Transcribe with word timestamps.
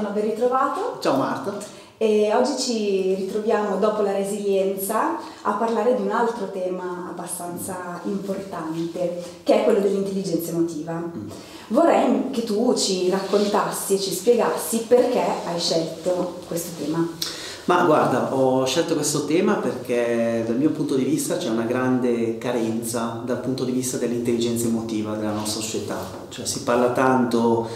Stefano, 0.00 0.10
ben 0.14 0.24
ritrovato. 0.24 0.98
Ciao 1.00 1.16
Marta. 1.16 1.58
E 1.98 2.32
oggi 2.32 2.58
ci 2.58 3.14
ritroviamo 3.14 3.76
dopo 3.76 4.00
la 4.00 4.12
resilienza 4.12 5.18
a 5.42 5.52
parlare 5.52 5.94
di 5.94 6.00
un 6.00 6.10
altro 6.10 6.50
tema 6.50 7.08
abbastanza 7.10 8.00
importante, 8.04 9.22
che 9.42 9.60
è 9.60 9.64
quello 9.64 9.80
dell'intelligenza 9.80 10.50
emotiva. 10.52 10.94
Mm. 10.94 11.28
Vorrei 11.68 12.30
che 12.30 12.44
tu 12.44 12.74
ci 12.74 13.10
raccontassi 13.10 13.94
e 13.94 14.00
ci 14.00 14.12
spiegassi 14.12 14.84
perché 14.88 15.22
hai 15.44 15.58
scelto 15.58 16.38
questo 16.48 16.82
tema. 16.82 17.06
Ma 17.64 17.84
guarda, 17.84 18.34
ho 18.34 18.64
scelto 18.64 18.94
questo 18.94 19.26
tema 19.26 19.56
perché 19.56 20.42
dal 20.46 20.56
mio 20.56 20.70
punto 20.70 20.94
di 20.94 21.04
vista 21.04 21.36
c'è 21.36 21.50
una 21.50 21.64
grande 21.64 22.38
carenza 22.38 23.20
dal 23.24 23.40
punto 23.40 23.64
di 23.64 23.72
vista 23.72 23.98
dell'intelligenza 23.98 24.66
emotiva 24.66 25.14
della 25.14 25.32
nostra 25.32 25.60
società. 25.60 25.98
Cioè 26.30 26.46
si 26.46 26.62
parla 26.62 26.90
tanto 26.92 27.68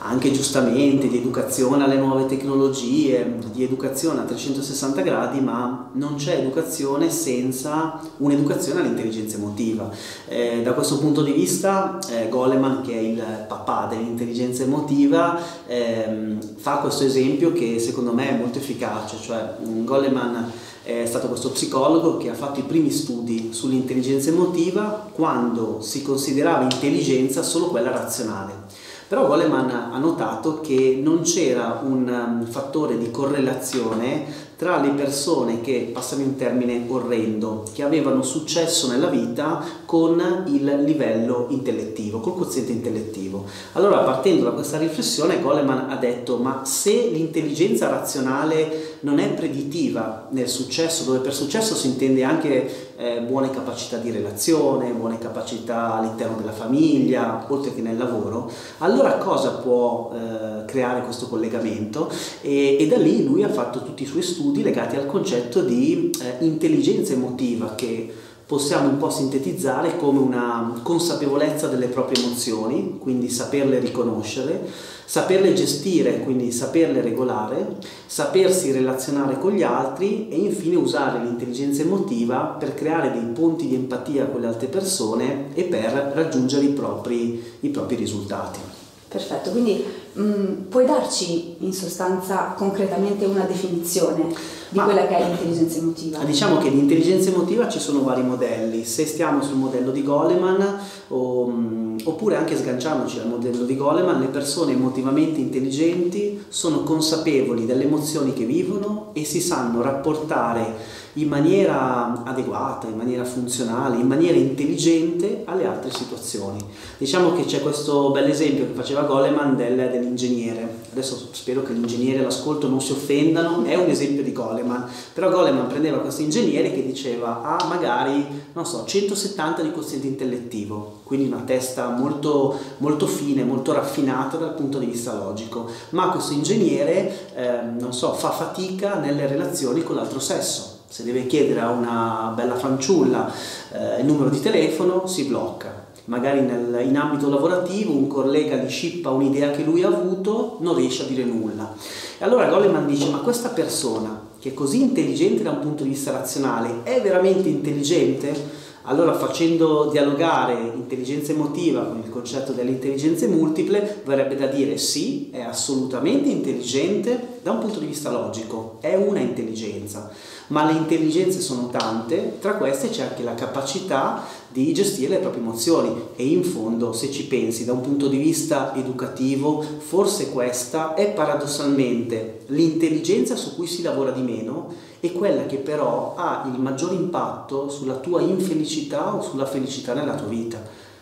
anche 0.00 0.30
giustamente 0.30 1.08
di 1.08 1.16
educazione 1.16 1.84
alle 1.84 1.96
nuove 1.96 2.26
tecnologie, 2.26 3.38
di 3.52 3.64
educazione 3.64 4.20
a 4.20 4.24
360 4.24 5.00
gradi, 5.02 5.40
ma 5.40 5.90
non 5.94 6.14
c'è 6.14 6.38
educazione 6.38 7.10
senza 7.10 8.00
un'educazione 8.18 8.80
all'intelligenza 8.80 9.36
emotiva. 9.36 9.90
Eh, 10.28 10.62
da 10.62 10.72
questo 10.72 10.98
punto 10.98 11.22
di 11.22 11.32
vista 11.32 11.98
eh, 12.10 12.28
Goleman, 12.28 12.82
che 12.82 12.92
è 12.92 13.00
il 13.00 13.22
papà 13.48 13.86
dell'intelligenza 13.90 14.62
emotiva, 14.62 15.40
ehm, 15.66 16.38
fa 16.56 16.76
questo 16.76 17.04
esempio 17.04 17.52
che 17.52 17.78
secondo 17.78 18.12
me 18.12 18.30
è 18.30 18.36
molto 18.38 18.58
efficace, 18.58 19.16
cioè 19.20 19.56
Goleman 19.84 20.50
è 20.82 21.04
stato 21.04 21.28
questo 21.28 21.50
psicologo 21.50 22.16
che 22.16 22.30
ha 22.30 22.34
fatto 22.34 22.60
i 22.60 22.62
primi 22.62 22.90
studi 22.90 23.52
sull'intelligenza 23.52 24.30
emotiva 24.30 25.10
quando 25.12 25.82
si 25.82 26.00
considerava 26.00 26.62
intelligenza 26.62 27.42
solo 27.42 27.66
quella 27.66 27.90
razionale. 27.90 28.86
Però 29.08 29.26
Goleman 29.26 29.70
ha 29.70 29.96
notato 29.96 30.60
che 30.60 31.00
non 31.02 31.22
c'era 31.22 31.80
un 31.82 32.06
um, 32.06 32.44
fattore 32.44 32.98
di 32.98 33.10
correlazione 33.10 34.26
tra 34.58 34.80
le 34.80 34.88
persone 34.88 35.60
che, 35.60 35.88
passano 35.92 36.22
in 36.22 36.34
termine 36.34 36.84
orrendo, 36.88 37.62
che 37.72 37.84
avevano 37.84 38.22
successo 38.22 38.88
nella 38.88 39.06
vita 39.06 39.62
con 39.84 40.20
il 40.48 40.82
livello 40.84 41.46
intellettivo, 41.50 42.18
col 42.18 42.34
quoziente 42.34 42.72
intellettivo. 42.72 43.44
Allora, 43.74 43.98
partendo 43.98 44.42
da 44.42 44.50
questa 44.50 44.76
riflessione, 44.78 45.40
Goleman 45.40 45.88
ha 45.88 45.94
detto, 45.94 46.38
ma 46.38 46.62
se 46.64 47.08
l'intelligenza 47.08 47.88
razionale 47.88 48.96
non 49.02 49.20
è 49.20 49.28
preditiva 49.28 50.26
nel 50.30 50.48
successo, 50.48 51.04
dove 51.04 51.20
per 51.20 51.34
successo 51.34 51.76
si 51.76 51.86
intende 51.86 52.24
anche 52.24 52.88
eh, 52.96 53.20
buone 53.20 53.50
capacità 53.50 53.98
di 53.98 54.10
relazione, 54.10 54.90
buone 54.90 55.18
capacità 55.18 55.94
all'interno 55.94 56.36
della 56.36 56.50
famiglia, 56.50 57.46
oltre 57.46 57.72
che 57.72 57.80
nel 57.80 57.96
lavoro, 57.96 58.50
allora 58.78 59.18
cosa 59.18 59.50
può 59.50 60.10
eh, 60.12 60.64
creare 60.64 61.04
questo 61.04 61.28
collegamento? 61.28 62.10
E, 62.40 62.76
e 62.76 62.88
da 62.88 62.96
lì 62.96 63.22
lui 63.22 63.44
ha 63.44 63.48
fatto 63.48 63.84
tutti 63.84 64.02
i 64.02 64.06
suoi 64.06 64.22
studi 64.22 64.46
studi 64.48 64.62
legati 64.62 64.96
al 64.96 65.06
concetto 65.06 65.60
di 65.60 66.10
eh, 66.22 66.42
intelligenza 66.44 67.12
emotiva 67.12 67.74
che 67.74 68.10
possiamo 68.46 68.88
un 68.88 68.96
po' 68.96 69.10
sintetizzare 69.10 69.98
come 69.98 70.20
una 70.20 70.80
consapevolezza 70.82 71.66
delle 71.66 71.88
proprie 71.88 72.24
emozioni, 72.24 72.96
quindi 72.98 73.28
saperle 73.28 73.78
riconoscere, 73.78 74.66
saperle 75.04 75.52
gestire, 75.52 76.20
quindi 76.20 76.50
saperle 76.50 77.02
regolare, 77.02 77.76
sapersi 78.06 78.72
relazionare 78.72 79.38
con 79.38 79.52
gli 79.52 79.62
altri 79.62 80.30
e 80.30 80.36
infine 80.36 80.76
usare 80.76 81.22
l'intelligenza 81.22 81.82
emotiva 81.82 82.56
per 82.58 82.72
creare 82.72 83.12
dei 83.12 83.30
ponti 83.34 83.68
di 83.68 83.74
empatia 83.74 84.28
con 84.28 84.40
le 84.40 84.46
altre 84.46 84.68
persone 84.68 85.48
e 85.52 85.64
per 85.64 86.12
raggiungere 86.14 86.64
i 86.64 86.70
propri, 86.70 87.42
i 87.60 87.68
propri 87.68 87.96
risultati. 87.96 88.77
Perfetto, 89.08 89.50
quindi 89.50 89.82
mh, 90.12 90.22
mm, 90.22 90.54
puoi 90.68 90.84
darci 90.84 91.56
in 91.60 91.72
sostanza 91.72 92.52
concretamente 92.54 93.24
una 93.24 93.44
definizione 93.44 94.26
di 94.68 94.76
Ma, 94.76 94.84
quella 94.84 95.06
che 95.06 95.16
è 95.16 95.26
l'intelligenza 95.26 95.78
emotiva? 95.78 96.18
Diciamo 96.24 96.58
che 96.58 96.68
l'intelligenza 96.68 97.30
emotiva 97.30 97.68
ci 97.68 97.78
sono 97.78 98.02
vari 98.02 98.22
modelli, 98.22 98.84
se 98.84 99.06
stiamo 99.06 99.42
sul 99.42 99.56
modello 99.56 99.92
di 99.92 100.02
Goleman 100.02 100.78
o, 101.08 101.46
mm, 101.46 101.98
oppure 102.04 102.36
anche 102.36 102.54
sganciandoci 102.54 103.16
dal 103.16 103.28
modello 103.28 103.64
di 103.64 103.76
Goleman, 103.76 104.20
le 104.20 104.26
persone 104.26 104.72
emotivamente 104.72 105.40
intelligenti 105.40 106.44
sono 106.48 106.82
consapevoli 106.82 107.64
delle 107.64 107.84
emozioni 107.84 108.34
che 108.34 108.44
vivono 108.44 109.12
e 109.14 109.24
si 109.24 109.40
sanno 109.40 109.80
rapportare 109.80 111.06
in 111.20 111.28
maniera 111.28 112.22
adeguata, 112.24 112.86
in 112.86 112.96
maniera 112.96 113.24
funzionale, 113.24 113.96
in 113.96 114.06
maniera 114.06 114.36
intelligente 114.36 115.42
alle 115.44 115.66
altre 115.66 115.90
situazioni. 115.90 116.64
Diciamo 116.96 117.32
che 117.34 117.44
c'è 117.44 117.60
questo 117.60 118.10
bel 118.10 118.28
esempio 118.28 118.66
che 118.66 118.74
faceva 118.74 119.02
Goleman 119.02 119.56
del, 119.56 119.76
dell'ingegnere. 119.90 120.86
Adesso 120.92 121.28
spero 121.32 121.62
che 121.62 121.72
l'ingegnere 121.72 122.20
e 122.20 122.22
l'ascolto 122.22 122.68
non 122.68 122.80
si 122.80 122.92
offendano, 122.92 123.64
è 123.64 123.74
un 123.74 123.88
esempio 123.88 124.22
di 124.22 124.32
Goleman, 124.32 124.88
però 125.12 125.30
Goleman 125.30 125.66
prendeva 125.66 125.98
questo 125.98 126.22
ingegnere 126.22 126.72
che 126.72 126.84
diceva 126.84 127.42
ha 127.42 127.56
ah, 127.56 127.66
magari, 127.66 128.26
non 128.52 128.64
so, 128.64 128.84
170 128.84 129.62
di 129.62 129.70
quoziente 129.70 130.06
intellettivo, 130.06 131.00
quindi 131.04 131.26
una 131.26 131.42
testa 131.44 131.88
molto, 131.88 132.58
molto 132.78 133.06
fine, 133.06 133.44
molto 133.44 133.72
raffinata 133.72 134.36
dal 134.36 134.54
punto 134.54 134.78
di 134.78 134.86
vista 134.86 135.14
logico, 135.14 135.66
ma 135.90 136.10
questo 136.10 136.32
ingegnere, 136.32 137.34
eh, 137.34 137.60
non 137.78 137.92
so, 137.92 138.12
fa 138.14 138.30
fatica 138.30 138.98
nelle 138.98 139.26
relazioni 139.26 139.82
con 139.82 139.96
l'altro 139.96 140.20
sesso 140.20 140.77
se 140.88 141.04
deve 141.04 141.26
chiedere 141.26 141.60
a 141.60 141.70
una 141.70 142.32
bella 142.34 142.56
fanciulla 142.56 143.30
eh, 143.72 144.00
il 144.00 144.06
numero 144.06 144.30
di 144.30 144.40
telefono, 144.40 145.06
si 145.06 145.24
blocca. 145.24 145.86
Magari 146.06 146.40
nel, 146.40 146.86
in 146.86 146.96
ambito 146.96 147.28
lavorativo 147.28 147.92
un 147.92 148.06
collega 148.06 148.56
gli 148.56 148.70
scippa 148.70 149.10
un'idea 149.10 149.50
che 149.50 149.62
lui 149.62 149.82
ha 149.82 149.88
avuto, 149.88 150.56
non 150.60 150.74
riesce 150.74 151.02
a 151.02 151.06
dire 151.06 151.24
nulla. 151.24 151.74
E 152.18 152.24
allora 152.24 152.48
Goleman 152.48 152.86
dice, 152.86 153.10
ma 153.10 153.18
questa 153.18 153.50
persona 153.50 154.26
che 154.40 154.50
è 154.50 154.54
così 154.54 154.80
intelligente 154.80 155.42
da 155.42 155.50
un 155.50 155.60
punto 155.60 155.82
di 155.82 155.90
vista 155.90 156.12
razionale, 156.12 156.82
è 156.84 157.02
veramente 157.02 157.48
intelligente? 157.48 158.66
Allora 158.82 159.12
facendo 159.12 159.90
dialogare 159.92 160.54
intelligenza 160.74 161.32
emotiva 161.32 161.82
con 161.82 161.98
il 162.02 162.08
concetto 162.08 162.52
delle 162.52 162.70
intelligenze 162.70 163.26
multiple, 163.26 164.00
verrebbe 164.06 164.34
da 164.34 164.46
dire 164.46 164.78
sì, 164.78 165.28
è 165.30 165.42
assolutamente 165.42 166.30
intelligente 166.30 167.37
da 167.48 167.54
un 167.54 167.60
punto 167.60 167.78
di 167.78 167.86
vista 167.86 168.10
logico, 168.10 168.76
è 168.80 168.94
una 168.94 169.20
intelligenza 169.20 170.10
ma 170.48 170.64
le 170.64 170.78
intelligenze 170.78 171.40
sono 171.40 171.68
tante, 171.68 172.38
tra 172.40 172.54
queste 172.54 172.88
c'è 172.88 173.02
anche 173.02 173.22
la 173.22 173.34
capacità 173.34 174.24
di 174.48 174.72
gestire 174.72 175.14
le 175.14 175.18
proprie 175.18 175.42
emozioni 175.42 175.94
e 176.16 176.26
in 176.26 176.42
fondo 176.42 176.92
se 176.92 177.10
ci 177.10 177.26
pensi 177.26 177.64
da 177.64 177.72
un 177.72 177.82
punto 177.82 178.08
di 178.08 178.16
vista 178.16 178.74
educativo 178.74 179.62
forse 179.78 180.30
questa 180.30 180.94
è 180.94 181.10
paradossalmente 181.10 182.44
l'intelligenza 182.46 183.36
su 183.36 183.54
cui 183.54 183.66
si 183.66 183.82
lavora 183.82 184.10
di 184.10 184.22
meno 184.22 184.72
e 185.00 185.12
quella 185.12 185.44
che 185.44 185.56
però 185.56 186.14
ha 186.16 186.48
il 186.52 186.58
maggior 186.58 186.92
impatto 186.92 187.68
sulla 187.68 187.96
tua 187.96 188.22
infelicità 188.22 189.14
o 189.14 189.22
sulla 189.22 189.46
felicità 189.46 189.92
nella 189.92 190.14
tua 190.14 190.26
vita. 190.26 190.60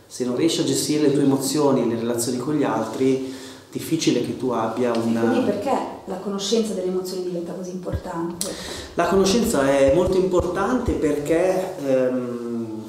Se 0.09 0.25
non 0.25 0.37
riesci 0.37 0.61
a 0.61 0.65
gestire 0.65 1.03
le 1.03 1.13
tue 1.13 1.23
emozioni 1.23 1.83
e 1.83 1.87
le 1.87 1.97
relazioni 1.97 2.39
con 2.39 2.55
gli 2.55 2.65
altri, 2.65 3.33
difficile 3.71 4.25
che 4.25 4.37
tu 4.37 4.51
abbia 4.51 4.93
una... 4.93 5.21
Quindi 5.21 5.41
perché 5.45 5.96
la 6.07 6.17
conoscenza 6.17 6.73
delle 6.73 6.89
emozioni 6.89 7.25
diventa 7.25 7.53
così 7.53 7.71
importante? 7.71 8.49
La 8.95 9.07
conoscenza 9.07 9.69
è 9.69 9.93
molto 9.95 10.17
importante 10.17 10.93
perché, 10.93 11.77
ehm, 11.85 12.83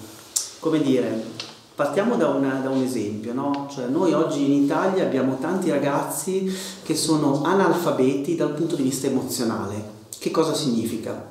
come 0.59 0.81
dire, 0.81 1.23
partiamo 1.75 2.16
da, 2.16 2.29
una, 2.29 2.59
da 2.63 2.69
un 2.69 2.81
esempio, 2.81 3.33
no? 3.33 3.67
Cioè 3.72 3.88
noi 3.88 4.13
oggi 4.13 4.45
in 4.45 4.63
Italia 4.63 5.03
abbiamo 5.03 5.38
tanti 5.39 5.69
ragazzi 5.69 6.51
che 6.83 6.95
sono 6.95 7.44
analfabeti 7.44 8.35
dal 8.35 8.53
punto 8.53 8.75
di 8.75 8.83
vista 8.83 9.07
emozionale. 9.07 9.95
Che 10.18 10.31
cosa 10.31 10.53
significa? 10.53 11.30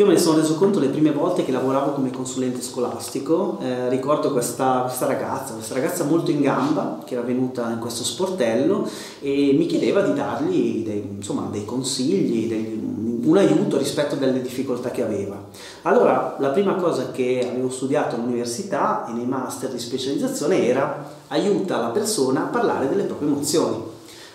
Io 0.00 0.06
me 0.06 0.14
ne 0.14 0.18
sono 0.18 0.38
reso 0.38 0.54
conto 0.54 0.78
le 0.78 0.86
prime 0.86 1.12
volte 1.12 1.44
che 1.44 1.52
lavoravo 1.52 1.92
come 1.92 2.10
consulente 2.10 2.62
scolastico, 2.62 3.58
eh, 3.60 3.90
ricordo 3.90 4.32
questa, 4.32 4.84
questa, 4.86 5.04
ragazza, 5.04 5.52
questa 5.52 5.74
ragazza 5.74 6.04
molto 6.04 6.30
in 6.30 6.40
gamba 6.40 7.02
che 7.04 7.12
era 7.12 7.22
venuta 7.22 7.68
in 7.68 7.78
questo 7.80 8.02
sportello 8.02 8.88
e 9.20 9.54
mi 9.58 9.66
chiedeva 9.66 10.00
di 10.00 10.14
dargli 10.14 10.82
dei, 10.84 11.06
insomma, 11.16 11.48
dei 11.50 11.66
consigli, 11.66 12.48
dei, 12.48 13.20
un 13.24 13.36
aiuto 13.36 13.76
rispetto 13.76 14.14
alle 14.14 14.40
difficoltà 14.40 14.90
che 14.90 15.02
aveva. 15.02 15.36
Allora 15.82 16.34
la 16.38 16.48
prima 16.48 16.76
cosa 16.76 17.10
che 17.10 17.46
avevo 17.46 17.68
studiato 17.68 18.14
all'università 18.14 19.04
e 19.06 19.12
nei 19.12 19.26
master 19.26 19.68
di 19.68 19.78
specializzazione 19.78 20.64
era 20.64 21.10
aiuta 21.28 21.76
la 21.76 21.88
persona 21.88 22.44
a 22.44 22.46
parlare 22.46 22.88
delle 22.88 23.02
proprie 23.02 23.28
emozioni. 23.28 23.76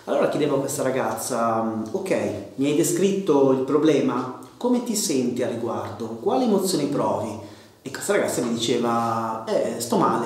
Allora 0.04 0.30
chiedevo 0.30 0.58
a 0.58 0.60
questa 0.60 0.84
ragazza, 0.84 1.82
ok, 1.90 2.18
mi 2.58 2.68
hai 2.68 2.76
descritto 2.76 3.52
il 3.52 3.62
problema, 3.62 4.44
come 4.66 4.84
ti 4.84 4.96
senti 4.96 5.44
a 5.44 5.48
riguardo? 5.48 6.18
Quali 6.20 6.46
emozioni 6.46 6.86
provi? 6.86 7.38
E 7.84 7.92
questa 7.92 8.14
ragazza 8.14 8.42
mi 8.42 8.56
diceva, 8.56 9.44
eh, 9.46 9.80
sto 9.80 9.98
male. 9.98 10.26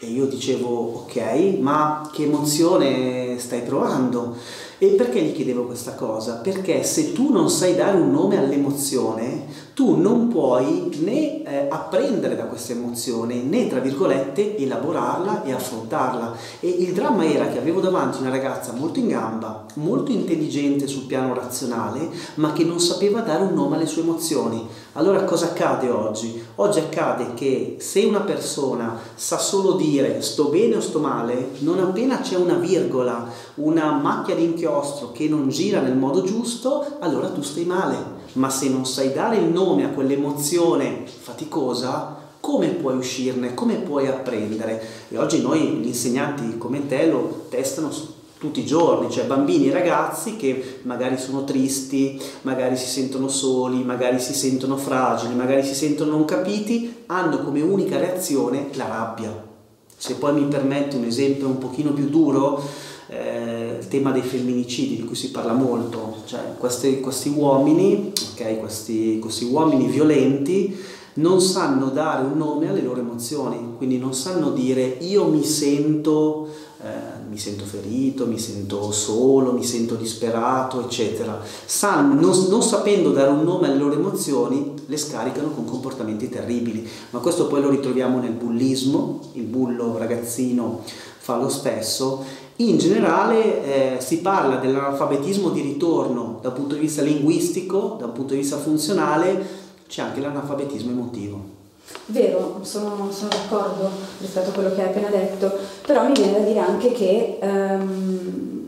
E 0.00 0.06
io 0.06 0.26
dicevo, 0.26 0.96
ok, 0.96 1.56
ma 1.60 2.06
che 2.12 2.24
emozione 2.24 3.38
stai 3.38 3.62
provando? 3.62 4.36
E 4.76 4.88
perché 4.88 5.22
gli 5.22 5.32
chiedevo 5.32 5.64
questa 5.64 5.94
cosa? 5.94 6.34
Perché 6.42 6.82
se 6.82 7.14
tu 7.14 7.32
non 7.32 7.48
sai 7.48 7.74
dare 7.74 7.96
un 7.96 8.10
nome 8.10 8.36
all'emozione, 8.36 9.46
tu 9.80 9.98
non 9.98 10.28
puoi 10.28 10.94
né 11.00 11.42
eh, 11.42 11.66
apprendere 11.70 12.36
da 12.36 12.44
questa 12.44 12.74
emozione 12.74 13.36
né, 13.36 13.66
tra 13.66 13.80
virgolette, 13.80 14.58
elaborarla 14.58 15.42
e 15.42 15.52
affrontarla. 15.52 16.36
E 16.60 16.68
il 16.68 16.92
dramma 16.92 17.24
era 17.24 17.46
che 17.46 17.56
avevo 17.56 17.80
davanti 17.80 18.20
una 18.20 18.28
ragazza 18.28 18.74
molto 18.74 18.98
in 18.98 19.08
gamba, 19.08 19.64
molto 19.76 20.12
intelligente 20.12 20.86
sul 20.86 21.06
piano 21.06 21.32
razionale, 21.32 22.10
ma 22.34 22.52
che 22.52 22.62
non 22.62 22.78
sapeva 22.78 23.22
dare 23.22 23.44
un 23.44 23.54
nome 23.54 23.76
alle 23.76 23.86
sue 23.86 24.02
emozioni. 24.02 24.68
Allora 24.92 25.24
cosa 25.24 25.46
accade 25.46 25.88
oggi? 25.88 26.44
Oggi 26.56 26.80
accade 26.80 27.32
che 27.32 27.76
se 27.78 28.04
una 28.04 28.20
persona 28.20 28.98
sa 29.14 29.38
solo 29.38 29.76
dire 29.76 30.20
sto 30.20 30.50
bene 30.50 30.76
o 30.76 30.80
sto 30.80 30.98
male, 30.98 31.52
non 31.60 31.78
appena 31.78 32.20
c'è 32.20 32.36
una 32.36 32.56
virgola, 32.56 33.26
una 33.54 33.92
macchia 33.92 34.34
di 34.34 34.44
inchiostro 34.44 35.10
che 35.10 35.26
non 35.26 35.48
gira 35.48 35.80
nel 35.80 35.96
modo 35.96 36.20
giusto, 36.22 36.98
allora 36.98 37.30
tu 37.30 37.40
stai 37.40 37.64
male 37.64 38.19
ma 38.34 38.50
se 38.50 38.68
non 38.68 38.86
sai 38.86 39.12
dare 39.12 39.36
il 39.36 39.50
nome 39.50 39.84
a 39.84 39.88
quell'emozione 39.88 41.04
faticosa, 41.06 42.18
come 42.40 42.68
puoi 42.68 42.96
uscirne, 42.96 43.54
come 43.54 43.76
puoi 43.76 44.06
apprendere? 44.06 44.82
E 45.08 45.18
oggi 45.18 45.42
noi 45.42 45.60
gli 45.60 45.86
insegnanti 45.86 46.56
come 46.58 46.86
te 46.86 47.06
lo 47.06 47.46
testano 47.48 47.90
tutti 48.38 48.60
i 48.60 48.64
giorni, 48.64 49.10
cioè 49.10 49.26
bambini 49.26 49.68
e 49.68 49.72
ragazzi 49.72 50.36
che 50.36 50.80
magari 50.82 51.18
sono 51.18 51.44
tristi, 51.44 52.18
magari 52.42 52.74
si 52.74 52.86
sentono 52.86 53.28
soli, 53.28 53.84
magari 53.84 54.18
si 54.18 54.32
sentono 54.32 54.78
fragili, 54.78 55.34
magari 55.34 55.62
si 55.62 55.74
sentono 55.74 56.12
non 56.12 56.24
capiti, 56.24 57.02
hanno 57.06 57.42
come 57.42 57.60
unica 57.60 57.98
reazione 57.98 58.70
la 58.72 58.86
rabbia. 58.86 59.48
Se 59.94 60.14
poi 60.14 60.32
mi 60.32 60.48
permetti 60.48 60.96
un 60.96 61.04
esempio 61.04 61.48
un 61.48 61.58
pochino 61.58 61.92
più 61.92 62.08
duro, 62.08 62.62
eh, 63.10 63.78
il 63.80 63.88
tema 63.88 64.12
dei 64.12 64.22
femminicidi 64.22 64.96
di 64.96 65.04
cui 65.04 65.16
si 65.16 65.32
parla 65.32 65.52
molto, 65.52 66.18
cioè 66.26 66.54
questi, 66.56 67.00
questi 67.00 67.28
uomini, 67.28 68.12
okay, 68.32 68.58
questi, 68.58 69.18
questi 69.18 69.44
uomini 69.46 69.88
violenti 69.88 70.78
non 71.14 71.40
sanno 71.40 71.86
dare 71.86 72.24
un 72.24 72.38
nome 72.38 72.68
alle 72.68 72.82
loro 72.82 73.00
emozioni, 73.00 73.74
quindi 73.76 73.98
non 73.98 74.14
sanno 74.14 74.50
dire 74.50 74.98
io 75.00 75.26
mi 75.26 75.42
sento, 75.42 76.48
eh, 76.80 77.26
mi 77.28 77.36
sento 77.36 77.64
ferito, 77.64 78.26
mi 78.26 78.38
sento 78.38 78.92
solo, 78.92 79.52
mi 79.52 79.64
sento 79.64 79.96
disperato, 79.96 80.80
eccetera. 80.80 81.40
Sanno, 81.64 82.14
non, 82.14 82.46
non, 82.48 82.62
sapendo 82.62 83.10
dare 83.10 83.30
un 83.30 83.42
nome 83.42 83.66
alle 83.66 83.78
loro 83.78 83.94
emozioni, 83.94 84.74
le 84.90 84.96
scaricano 84.96 85.50
con 85.50 85.64
comportamenti 85.64 86.28
terribili, 86.28 86.86
ma 87.10 87.20
questo 87.20 87.46
poi 87.46 87.62
lo 87.62 87.70
ritroviamo 87.70 88.18
nel 88.18 88.32
bullismo, 88.32 89.20
il 89.34 89.44
bullo 89.44 89.96
ragazzino 89.96 90.82
fa 91.18 91.36
lo 91.36 91.48
stesso 91.48 92.24
in 92.56 92.76
generale 92.76 93.96
eh, 93.96 94.00
si 94.00 94.18
parla 94.18 94.56
dell'analfabetismo 94.56 95.48
di 95.48 95.62
ritorno 95.62 96.40
dal 96.42 96.52
punto 96.52 96.74
di 96.74 96.80
vista 96.80 97.00
linguistico, 97.00 97.96
dal 97.98 98.10
punto 98.10 98.34
di 98.34 98.40
vista 98.40 98.58
funzionale, 98.58 99.46
c'è 99.88 100.02
anche 100.02 100.20
l'analfabetismo 100.20 100.90
emotivo. 100.90 101.58
Vero, 102.06 102.60
sono, 102.62 103.10
sono, 103.10 103.30
d'accordo 103.30 103.90
rispetto 104.20 104.50
a 104.50 104.52
quello 104.52 104.74
che 104.74 104.82
hai 104.82 104.88
appena 104.88 105.08
detto, 105.08 105.50
però 105.86 106.06
mi 106.06 106.12
viene 106.12 106.32
da 106.32 106.38
dire 106.40 106.58
anche 106.58 106.92
che 106.92 107.38
ehm, 107.40 108.59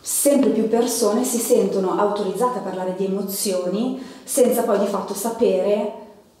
sempre 0.00 0.50
più 0.50 0.68
persone 0.68 1.24
si 1.24 1.38
sentono 1.38 1.98
autorizzate 1.98 2.58
a 2.58 2.62
parlare 2.62 2.94
di 2.96 3.04
emozioni 3.04 4.02
senza 4.24 4.62
poi 4.62 4.78
di 4.78 4.86
fatto 4.86 5.14
sapere 5.14 5.92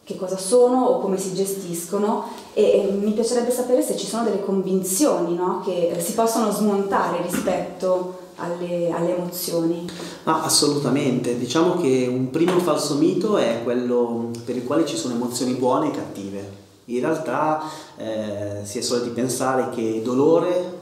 che 0.04 0.16
cosa 0.16 0.36
sono 0.36 0.84
o 0.84 0.98
come 0.98 1.18
si 1.18 1.34
gestiscono 1.34 2.24
e, 2.54 2.62
e 2.62 2.90
mi 2.90 3.12
piacerebbe 3.12 3.50
sapere 3.50 3.82
se 3.82 3.96
ci 3.96 4.06
sono 4.06 4.24
delle 4.24 4.42
convinzioni 4.42 5.34
no? 5.34 5.62
che 5.64 5.94
si 6.00 6.14
possono 6.14 6.50
smontare 6.50 7.22
rispetto 7.22 8.18
alle, 8.36 8.90
alle 8.90 9.16
emozioni. 9.16 9.86
Ah, 10.24 10.42
assolutamente, 10.42 11.38
diciamo 11.38 11.76
che 11.76 12.08
un 12.10 12.30
primo 12.30 12.58
falso 12.58 12.94
mito 12.94 13.36
è 13.36 13.60
quello 13.62 14.30
per 14.44 14.56
il 14.56 14.64
quale 14.64 14.86
ci 14.86 14.96
sono 14.96 15.14
emozioni 15.14 15.52
buone 15.52 15.88
e 15.88 15.90
cattive. 15.90 16.58
In 16.86 17.00
realtà 17.00 17.62
eh, 17.96 18.64
si 18.64 18.78
è 18.78 18.80
soliti 18.80 19.10
pensare 19.10 19.70
che 19.70 20.00
dolore, 20.02 20.79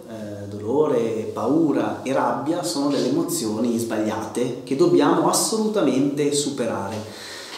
dolore, 0.48 1.30
paura 1.32 2.00
e 2.02 2.12
rabbia 2.12 2.62
sono 2.62 2.88
delle 2.88 3.08
emozioni 3.08 3.78
sbagliate 3.78 4.62
che 4.64 4.76
dobbiamo 4.76 5.28
assolutamente 5.28 6.32
superare. 6.32 6.96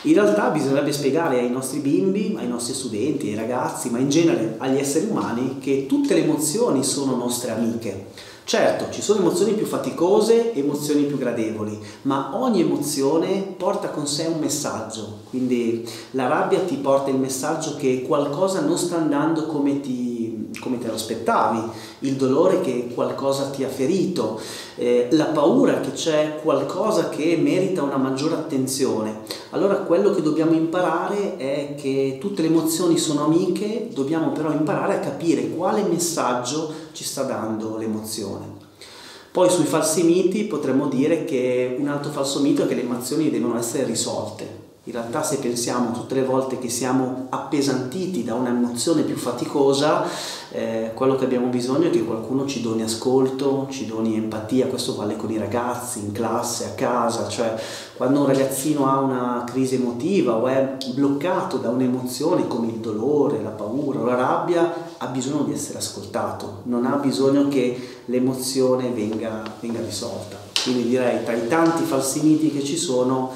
In 0.03 0.15
realtà 0.15 0.49
bisognerebbe 0.49 0.93
spiegare 0.93 1.41
ai 1.41 1.51
nostri 1.51 1.81
bimbi, 1.81 2.35
ai 2.39 2.49
nostri 2.49 2.73
studenti, 2.73 3.29
ai 3.29 3.35
ragazzi, 3.35 3.91
ma 3.91 3.99
in 3.99 4.09
genere 4.09 4.55
agli 4.59 4.79
esseri 4.79 5.07
umani 5.11 5.59
che 5.59 5.85
tutte 5.87 6.15
le 6.15 6.23
emozioni 6.23 6.83
sono 6.83 7.17
nostre 7.17 7.51
amiche. 7.51 8.07
Certo, 8.51 8.87
ci 8.91 9.01
sono 9.01 9.21
emozioni 9.21 9.53
più 9.53 9.65
faticose 9.65 10.55
emozioni 10.55 11.03
più 11.03 11.19
gradevoli, 11.19 11.79
ma 12.03 12.31
ogni 12.33 12.63
emozione 12.63 13.55
porta 13.57 13.91
con 13.91 14.09
sé 14.09 14.27
un 14.27 14.41
messaggio. 14.41 15.19
Quindi 15.29 15.89
la 16.13 16.27
rabbia 16.27 16.59
ti 16.61 16.75
porta 16.75 17.11
il 17.11 17.19
messaggio 17.19 17.77
che 17.77 18.03
qualcosa 18.03 18.61
non 18.61 18.77
sta 18.77 18.97
andando 18.97 19.47
come 19.47 19.81
ti 19.81 20.10
come 20.58 20.79
te 20.79 20.88
lo 20.88 20.94
aspettavi, 20.94 21.61
il 22.00 22.17
dolore 22.17 22.61
che 22.61 22.91
qualcosa 22.93 23.50
ti 23.50 23.62
ha 23.62 23.69
ferito, 23.69 24.41
eh, 24.76 25.08
la 25.12 25.26
paura 25.26 25.81
che 25.81 25.93
c'è 25.93 26.41
qualcosa 26.43 27.08
che 27.08 27.38
merita 27.41 27.82
una 27.82 27.97
maggiore 27.97 28.35
attenzione. 28.35 29.20
Allora 29.50 29.76
quello 29.76 30.12
che 30.12 30.23
dobbiamo 30.23 30.52
imparare 30.52 31.37
è 31.37 31.75
che 31.76 32.19
tutte 32.20 32.43
le 32.43 32.49
emozioni 32.49 32.99
sono 32.99 33.25
amiche, 33.25 33.88
dobbiamo 33.93 34.32
però 34.32 34.50
imparare 34.50 34.94
a 34.94 35.00
capire 35.00 35.50
quale 35.50 35.82
messaggio 35.82 36.73
ci 36.93 37.05
sta 37.05 37.23
dando 37.23 37.76
l'emozione. 37.76 38.58
Poi 39.32 39.49
sui 39.49 39.64
falsi 39.64 40.03
miti 40.03 40.44
potremmo 40.44 40.88
dire 40.88 41.25
che 41.25 41.76
un 41.79 41.87
altro 41.87 42.11
falso 42.11 42.41
mito 42.41 42.64
è 42.64 42.67
che 42.67 42.75
le 42.75 42.82
emozioni 42.82 43.31
devono 43.31 43.56
essere 43.56 43.85
risolte. 43.85 44.60
In 44.85 44.93
realtà 44.93 45.23
se 45.23 45.37
pensiamo 45.37 45.93
tutte 45.93 46.15
le 46.15 46.25
volte 46.25 46.59
che 46.59 46.71
siamo 46.71 47.27
appesantiti 47.29 48.25
da 48.25 48.32
un'emozione 48.32 49.03
più 49.03 49.15
faticosa, 49.15 50.05
eh, 50.53 50.93
quello 50.94 51.17
che 51.17 51.27
abbiamo 51.27 51.49
bisogno 51.49 51.88
è 51.88 51.91
che 51.91 52.03
qualcuno 52.03 52.47
ci 52.47 52.62
doni 52.62 52.82
ascolto, 52.82 53.67
ci 53.69 53.85
doni 53.85 54.17
empatia, 54.17 54.69
questo 54.69 54.97
vale 54.97 55.17
con 55.17 55.31
i 55.31 55.37
ragazzi, 55.37 55.99
in 55.99 56.12
classe, 56.12 56.65
a 56.65 56.71
casa, 56.71 57.29
cioè 57.29 57.55
quando 57.94 58.21
un 58.21 58.27
ragazzino 58.27 58.91
ha 58.91 59.00
una 59.00 59.44
crisi 59.47 59.75
emotiva 59.75 60.37
o 60.37 60.47
è 60.47 60.77
bloccato 60.94 61.59
da 61.59 61.69
un'emozione 61.69 62.47
come 62.47 62.69
il 62.69 62.79
dolore, 62.79 63.43
la 63.43 63.50
paura 63.50 64.00
o 64.00 64.05
la 64.06 64.15
rabbia, 64.15 64.73
ha 64.97 65.06
bisogno 65.09 65.43
di 65.43 65.53
essere 65.53 65.77
ascoltato, 65.77 66.62
non 66.65 66.87
ha 66.87 66.97
bisogno 66.97 67.49
che 67.49 67.99
l'emozione 68.06 68.88
venga, 68.88 69.43
venga 69.61 69.81
risolta. 69.81 70.38
Quindi 70.62 70.88
direi 70.88 71.23
tra 71.23 71.35
i 71.35 71.49
tanti 71.49 71.85
falsi 71.85 72.23
miti 72.23 72.50
che 72.50 72.65
ci 72.65 72.79
sono, 72.79 73.32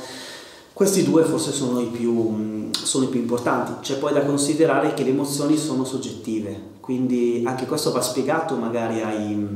questi 0.75 1.05
due 1.05 1.23
forse 1.23 1.53
sono 1.53 1.79
i, 1.79 1.87
più, 1.87 2.69
sono 2.73 3.05
i 3.05 3.09
più 3.09 3.21
importanti, 3.21 3.75
c'è 3.81 3.97
poi 3.97 4.13
da 4.13 4.25
considerare 4.25 4.93
che 4.93 5.05
le 5.05 5.11
emozioni 5.11 5.57
sono 5.57 5.85
soggettive, 5.85 6.73
quindi 6.81 7.45
anche 7.47 7.65
questo 7.65 7.93
va 7.93 8.03
spiegato 8.03 8.57
magari 8.57 9.01
ai, 9.01 9.49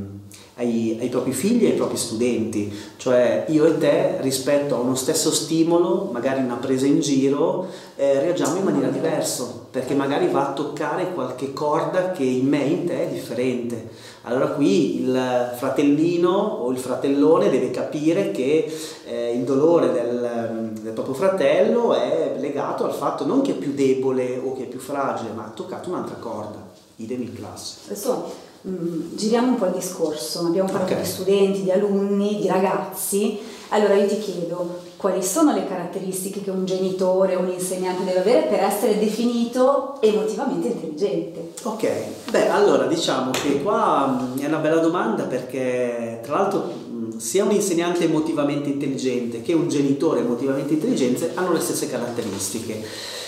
ai, 0.55 0.97
ai, 1.01 1.09
propri 1.09 1.33
figli 1.33 1.65
e 1.65 1.71
ai 1.71 1.77
propri 1.77 1.97
studenti, 1.97 2.73
cioè 2.99 3.47
io 3.49 3.67
e 3.67 3.79
te 3.79 4.19
rispetto 4.21 4.77
a 4.77 4.79
uno 4.79 4.95
stesso 4.95 5.33
stimolo, 5.33 6.09
magari 6.13 6.41
una 6.41 6.55
presa 6.55 6.87
in 6.87 7.01
giro, 7.01 7.67
eh, 7.97 8.21
reagiamo 8.21 8.57
in 8.57 8.65
maniera 8.65 8.89
diversa, 8.89 9.45
perché 9.73 9.95
magari 9.95 10.29
va 10.29 10.51
a 10.51 10.53
toccare 10.53 11.13
qualche 11.15 11.53
corda 11.53 12.13
che 12.13 12.23
in 12.23 12.47
me 12.47 12.65
e 12.65 12.69
in 12.69 12.85
te 12.87 13.09
è 13.09 13.13
differente. 13.13 13.91
Allora 14.29 14.49
qui 14.49 15.01
il 15.01 15.55
fratellino 15.57 16.31
o 16.31 16.71
il 16.71 16.79
fratellone 16.79 17.49
deve 17.49 17.71
capire 17.71 18.31
che 18.31 18.71
eh, 19.07 19.33
il 19.33 19.45
dolore 19.45 19.91
del, 19.91 20.71
del, 20.83 20.93
proprio 20.93 21.15
fratello 21.15 21.95
è 21.95 22.37
legato 22.39 22.85
al 22.85 22.93
fatto 22.93 23.25
non 23.25 23.41
che 23.41 23.53
è 23.53 23.55
più 23.55 23.73
debole 23.73 24.39
o 24.45 24.55
che 24.55 24.65
è 24.65 24.67
più 24.67 24.81
fragile, 24.81 25.31
ma 25.35 25.47
ha 25.47 25.51
toccato 25.55 25.89
un'altra 25.89 26.17
corda, 26.17 26.59
idem 26.97 27.23
in 27.23 27.33
classe. 27.33 27.79
Adesso 27.87 28.33
mh, 28.63 28.71
mm, 28.71 29.17
giriamo 29.17 29.49
un 29.49 29.59
po' 29.59 29.67
il 29.67 29.73
discorso, 29.73 30.41
abbiamo 30.47 30.69
parlato 30.71 30.93
okay. 30.93 31.05
di 31.05 31.09
studenti, 31.09 31.63
di 31.63 31.71
alunni, 31.71 32.39
di 32.41 32.49
ragazzi, 32.49 33.39
allora 33.71 33.95
io 33.95 34.07
ti 34.07 34.19
chiedo 34.19 34.87
quali 34.97 35.23
sono 35.23 35.53
le 35.53 35.67
caratteristiche 35.67 36.43
che 36.43 36.51
un 36.51 36.65
genitore 36.65 37.37
o 37.37 37.41
un 37.41 37.51
insegnante 37.51 38.05
deve 38.05 38.21
avere 38.21 38.47
per 38.47 38.61
essere 38.61 38.99
definito 38.99 39.99
emotivamente 40.01 40.69
intelligente? 40.69 41.53
Ok, 41.63 41.89
beh 42.31 42.49
allora 42.49 42.87
diciamo 42.87 43.31
che 43.31 43.63
qua 43.63 44.07
mm, 44.07 44.39
è 44.39 44.47
una 44.47 44.57
bella 44.57 44.81
domanda 44.81 45.25
perché 45.25 46.21
tra 46.23 46.39
l'altro 46.39 46.73
mm, 46.91 47.19
sia 47.19 47.45
un 47.45 47.53
insegnante 47.53 48.05
emotivamente 48.05 48.71
intelligente 48.71 49.43
che 49.43 49.53
un 49.53 49.69
genitore 49.69 50.21
emotivamente 50.21 50.73
intelligente 50.73 51.33
hanno 51.35 51.53
le 51.53 51.61
stesse 51.61 51.89
caratteristiche. 51.89 52.83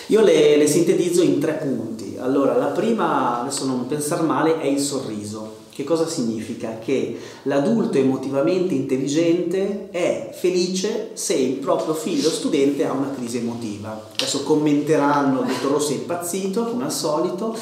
Io 0.07 0.23
le, 0.23 0.57
le 0.57 0.67
sintetizzo 0.67 1.23
in 1.23 1.39
tre 1.39 1.53
punti. 1.53 2.10
Allora, 2.21 2.57
la 2.57 2.67
prima, 2.67 3.41
adesso 3.41 3.65
non 3.65 3.87
pensare 3.87 4.23
male, 4.23 4.61
è 4.61 4.67
il 4.67 4.79
sorriso 4.79 5.59
Che 5.71 5.85
cosa 5.85 6.07
significa? 6.07 6.79
Che 6.79 7.19
l'adulto 7.45 7.97
emotivamente 7.97 8.75
intelligente 8.75 9.89
è 9.91 10.31
felice 10.39 11.11
se 11.15 11.35
il 11.35 11.55
proprio 11.55 11.95
figlio 11.95 12.29
studente 12.29 12.85
ha 12.85 12.93
una 12.93 13.13
crisi 13.15 13.39
emotiva. 13.39 14.09
Adesso 14.13 14.43
commenteranno, 14.43 15.43
dottor 15.43 15.71
Rossi 15.71 15.95
è 15.95 15.97
impazzito, 15.97 16.65
come 16.65 16.85
al 16.85 16.93
solito, 16.93 17.57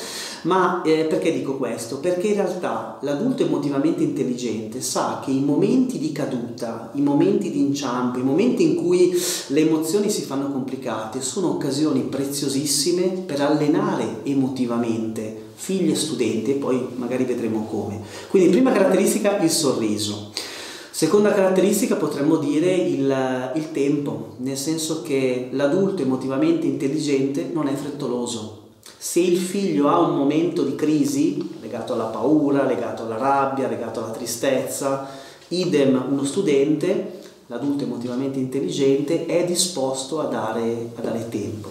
ma 0.49 0.81
eh, 0.81 1.05
perché 1.05 1.31
dico 1.31 1.59
questo? 1.59 1.99
Perché 1.99 2.28
in 2.28 2.37
realtà 2.37 2.97
l'adulto 3.02 3.45
emotivamente 3.45 4.02
intelligente 4.02 4.81
sa 4.81 5.21
che 5.23 5.31
i 5.31 5.40
momenti 5.40 5.99
di 5.99 6.11
caduta, 6.11 6.90
i 6.95 7.02
momenti 7.02 7.50
di 7.50 7.61
inciampo, 7.61 8.19
i 8.19 8.23
momenti 8.23 8.62
in 8.62 8.76
cui 8.76 9.12
le 9.49 9.61
emozioni 9.61 10.09
si 10.09 10.23
fanno 10.23 10.50
complicate 10.50 11.21
sono 11.21 11.50
occasioni 11.50 12.00
preziosissime 12.00 13.09
per 13.26 13.43
allenare 13.43 14.21
emotivamente 14.23 15.47
figli 15.55 15.90
e 15.90 15.97
studenti 15.97 16.52
e 16.52 16.55
poi 16.55 16.83
magari 16.95 17.25
vedremo 17.25 17.64
come. 17.64 18.00
Quindi 18.31 18.49
prima 18.49 18.73
caratteristica 18.73 19.38
il 19.43 19.50
sorriso. 19.50 20.31
Seconda 20.90 21.33
caratteristica 21.33 21.97
potremmo 21.97 22.37
dire 22.37 22.75
il, 22.75 23.52
il 23.55 23.71
tempo, 23.71 24.37
nel 24.38 24.57
senso 24.57 25.02
che 25.02 25.50
l'adulto 25.52 26.00
emotivamente 26.00 26.67
intelligente 26.67 27.50
non 27.52 27.69
è 27.69 27.75
frettoloso, 27.75 28.58
se 29.00 29.21
il 29.21 29.38
figlio 29.38 29.88
ha 29.88 30.00
un 30.00 30.17
momento 30.17 30.64
di 30.64 30.75
crisi 30.75 31.57
legato 31.61 31.93
alla 31.93 32.07
paura, 32.07 32.64
legato 32.64 33.05
alla 33.05 33.17
rabbia, 33.17 33.69
legato 33.69 34.02
alla 34.02 34.12
tristezza, 34.12 35.09
idem 35.49 36.05
uno 36.11 36.25
studente, 36.25 37.21
l'adulto 37.47 37.85
emotivamente 37.85 38.40
intelligente, 38.40 39.26
è 39.26 39.45
disposto 39.45 40.21
a 40.21 40.25
dare, 40.25 40.90
a 40.97 41.00
dare 41.00 41.28
tempo. 41.28 41.69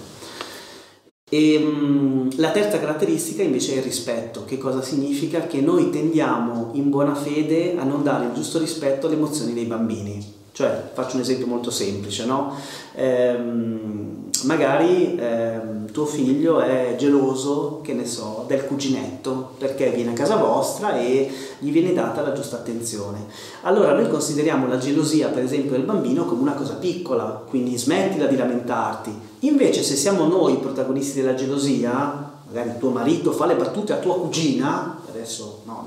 E, 1.29 1.57
um, 1.57 2.29
la 2.37 2.51
terza 2.51 2.79
caratteristica 2.79 3.43
invece 3.43 3.73
è 3.73 3.77
il 3.77 3.83
rispetto. 3.83 4.45
Che 4.45 4.57
cosa 4.57 4.81
significa? 4.81 5.41
Che 5.41 5.59
noi 5.59 5.89
tendiamo 5.89 6.69
in 6.75 6.89
buona 6.89 7.13
fede 7.13 7.75
a 7.77 7.83
non 7.83 8.03
dare 8.03 8.27
il 8.27 8.33
giusto 8.33 8.57
rispetto 8.57 9.07
alle 9.07 9.17
emozioni 9.17 9.53
dei 9.53 9.65
bambini. 9.65 10.35
Cioè, 10.53 10.91
faccio 10.93 11.17
un 11.17 11.21
esempio 11.21 11.45
molto 11.45 11.69
semplice, 11.69 12.25
no? 12.25 12.55
Ehm, 12.95 14.26
magari 14.43 15.17
ehm, 15.17 15.91
tuo 15.91 16.05
figlio 16.05 16.59
è 16.59 16.95
geloso, 16.97 17.81
che 17.83 17.93
ne 17.93 18.05
so, 18.05 18.45
del 18.47 18.65
cuginetto 18.65 19.51
perché 19.57 19.89
viene 19.89 20.11
a 20.11 20.13
casa 20.13 20.35
vostra 20.35 20.97
e 20.97 21.31
gli 21.59 21.71
viene 21.71 21.93
data 21.93 22.21
la 22.21 22.33
giusta 22.33 22.57
attenzione. 22.57 23.25
Allora 23.61 23.93
noi 23.93 24.09
consideriamo 24.09 24.67
la 24.67 24.77
gelosia, 24.77 25.29
per 25.29 25.43
esempio, 25.43 25.71
del 25.71 25.83
bambino 25.83 26.25
come 26.25 26.41
una 26.41 26.53
cosa 26.53 26.75
piccola, 26.75 27.43
quindi 27.47 27.77
smettila 27.77 28.25
di 28.25 28.35
lamentarti. 28.35 29.17
Invece 29.39 29.83
se 29.83 29.95
siamo 29.95 30.25
noi 30.25 30.53
i 30.53 30.57
protagonisti 30.57 31.21
della 31.21 31.35
gelosia, 31.35 32.35
magari 32.47 32.77
tuo 32.79 32.89
marito 32.89 33.31
fa 33.31 33.45
le 33.45 33.55
battute 33.55 33.93
a 33.93 33.97
tua 33.97 34.19
cugina, 34.19 34.99
adesso 35.09 35.61
no, 35.65 35.85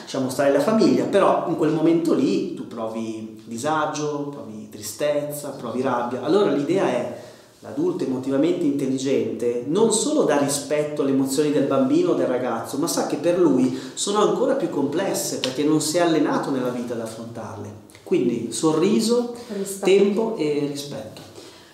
lasciamo 0.00 0.30
stare 0.30 0.52
la 0.52 0.60
famiglia, 0.60 1.04
però 1.04 1.46
in 1.48 1.56
quel 1.56 1.72
momento 1.72 2.14
lì 2.14 2.54
tu 2.54 2.66
provi 2.66 3.42
disagio, 3.44 4.28
provi 4.30 4.68
tristezza, 4.70 5.50
provi 5.50 5.82
rabbia. 5.82 6.22
Allora 6.22 6.50
l'idea 6.50 6.86
è 6.86 7.30
l'adulto 7.62 8.02
emotivamente 8.04 8.64
intelligente 8.64 9.64
non 9.66 9.92
solo 9.92 10.24
dà 10.24 10.38
rispetto 10.38 11.02
alle 11.02 11.12
emozioni 11.12 11.52
del 11.52 11.66
bambino 11.66 12.10
o 12.10 12.14
del 12.14 12.26
ragazzo, 12.26 12.76
ma 12.76 12.88
sa 12.88 13.06
che 13.06 13.16
per 13.16 13.38
lui 13.38 13.78
sono 13.94 14.20
ancora 14.20 14.54
più 14.54 14.68
complesse 14.68 15.38
perché 15.38 15.62
non 15.62 15.80
si 15.80 15.96
è 15.96 16.00
allenato 16.00 16.50
nella 16.50 16.70
vita 16.70 16.94
ad 16.94 17.00
affrontarle. 17.00 17.90
Quindi 18.02 18.48
sorriso, 18.50 19.34
rispetto. 19.56 19.86
tempo 19.86 20.36
e 20.36 20.66
rispetto. 20.68 21.20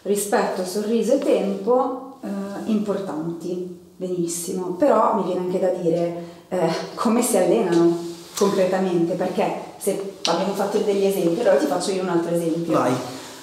Rispetto, 0.03 0.65
sorriso 0.65 1.15
e 1.15 1.19
tempo 1.19 2.19
eh, 2.23 2.71
importanti, 2.71 3.79
benissimo, 3.97 4.73
però 4.73 5.17
mi 5.17 5.25
viene 5.25 5.41
anche 5.41 5.59
da 5.59 5.69
dire 5.69 6.25
eh, 6.49 6.71
come 6.95 7.23
si 7.23 7.39
allenano 7.39 8.07
concretamente, 8.37 9.15
perché 9.15 9.53
se 9.79 10.17
abbiamo 10.25 10.53
fatto 10.53 10.79
degli 10.79 11.05
esempi, 11.05 11.41
allora 11.41 11.57
ti 11.57 11.67
faccio 11.67 11.93
io 11.93 12.03
un 12.03 12.11
altro 12.11 12.35
esempio. 12.35 12.73
Vai. 12.75 12.93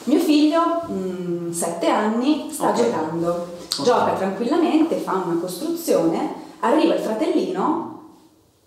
Mio 0.06 0.20
figlio, 0.20 0.82
mh, 0.88 1.52
7 1.52 1.88
anni, 1.88 2.50
sta 2.52 2.70
okay. 2.70 2.84
giocando, 2.84 3.30
okay. 3.30 3.84
gioca 3.84 4.14
tranquillamente, 4.14 4.98
fa 4.98 5.24
una 5.26 5.40
costruzione, 5.40 6.34
arriva 6.60 6.94
il 6.94 7.02
fratellino, 7.02 7.96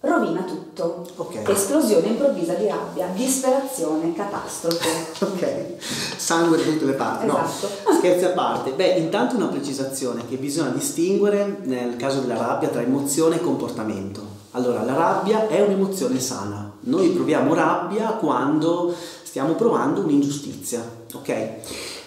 rovina 0.00 0.42
tutto. 0.42 1.06
Okay. 1.16 1.44
Esplosione 1.46 2.08
improvvisa 2.08 2.54
di 2.54 2.66
rabbia, 2.66 3.06
disperazione, 3.14 4.12
catastrofe. 4.14 4.88
ok, 5.24 6.16
sangue 6.16 6.56
da 6.56 6.62
tutte 6.64 6.84
le 6.84 6.92
parti. 6.92 7.26
Esatto. 7.26 7.68
No, 7.86 7.94
scherzi 7.98 8.24
a 8.24 8.30
parte. 8.30 8.70
Beh, 8.72 8.96
intanto 8.96 9.36
una 9.36 9.46
precisazione 9.46 10.26
che 10.28 10.36
bisogna 10.36 10.70
distinguere 10.70 11.58
nel 11.62 11.96
caso 11.96 12.20
della 12.20 12.36
rabbia 12.36 12.68
tra 12.68 12.82
emozione 12.82 13.36
e 13.36 13.40
comportamento. 13.40 14.36
Allora, 14.52 14.82
la 14.82 14.94
rabbia 14.94 15.46
è 15.46 15.60
un'emozione 15.60 16.18
sana. 16.18 16.72
Noi 16.80 17.10
proviamo 17.10 17.54
rabbia 17.54 18.12
quando 18.12 18.94
stiamo 19.28 19.52
provando 19.56 20.00
un'ingiustizia, 20.00 20.82
ok? 21.12 21.48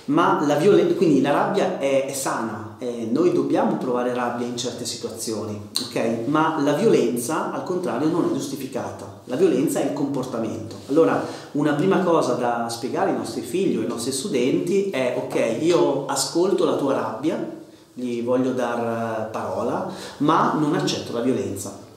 Ma 0.05 0.43
la 0.47 0.55
violenza, 0.55 0.95
quindi 0.95 1.21
la 1.21 1.29
rabbia 1.29 1.77
è, 1.77 2.07
è 2.07 2.13
sana, 2.13 2.77
eh, 2.79 3.07
noi 3.11 3.31
dobbiamo 3.31 3.77
provare 3.77 4.15
rabbia 4.15 4.47
in 4.47 4.57
certe 4.57 4.85
situazioni, 4.85 5.69
ok? 5.85 6.25
Ma 6.25 6.59
la 6.63 6.73
violenza, 6.73 7.51
al 7.51 7.63
contrario, 7.63 8.07
non 8.07 8.27
è 8.27 8.33
giustificata. 8.33 9.21
La 9.25 9.35
violenza 9.35 9.79
è 9.79 9.85
il 9.85 9.93
comportamento. 9.93 10.77
Allora, 10.89 11.23
una 11.51 11.73
prima 11.73 11.99
cosa 11.99 12.33
da 12.33 12.67
spiegare 12.69 13.11
ai 13.11 13.17
nostri 13.17 13.41
figli 13.41 13.77
o 13.77 13.81
ai 13.81 13.87
nostri 13.87 14.11
studenti 14.11 14.89
è, 14.89 15.21
ok, 15.23 15.57
io 15.61 16.07
ascolto 16.07 16.65
la 16.65 16.75
tua 16.75 16.93
rabbia, 16.93 17.59
gli 17.93 18.23
voglio 18.23 18.53
dar 18.53 19.29
parola, 19.29 19.91
ma 20.17 20.57
non 20.59 20.73
accetto 20.73 21.13
la 21.13 21.21
violenza 21.21 21.89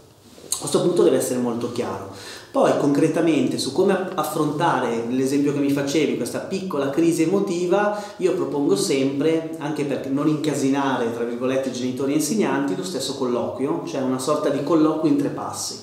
questo 0.65 0.81
punto 0.81 1.03
deve 1.03 1.19
essere 1.19 1.41
molto 1.41 1.73
chiaro. 1.73 2.11
Poi 2.55 2.79
concretamente 2.79 3.59
su 3.59 3.73
come 3.73 4.11
affrontare 4.15 5.07
l'esempio 5.09 5.53
che 5.53 5.59
mi 5.59 5.73
facevi, 5.73 6.17
questa 6.17 6.39
piccola 6.39 6.89
crisi 6.89 7.23
emotiva, 7.23 8.01
io 8.19 8.35
propongo 8.35 8.77
sempre, 8.77 9.57
anche 9.59 9.83
per 9.85 10.09
non 10.09 10.29
incasinare 10.29 11.13
tra 11.13 11.25
virgolette 11.25 11.73
genitori 11.73 12.13
e 12.13 12.19
insegnanti, 12.19 12.77
lo 12.77 12.85
stesso 12.85 13.17
colloquio, 13.17 13.83
cioè 13.87 14.03
una 14.03 14.21
sorta 14.21 14.51
di 14.51 14.63
colloquio 14.63 15.11
in 15.11 15.19
tre 15.19 15.31
passi. 15.31 15.81